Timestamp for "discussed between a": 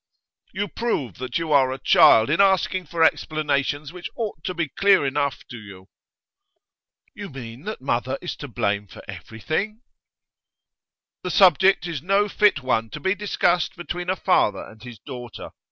13.13-14.15